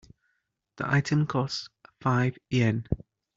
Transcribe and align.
The 0.77 0.89
item 0.91 1.27
costs 1.27 1.69
five 1.99 2.35
Yen. 2.49 2.87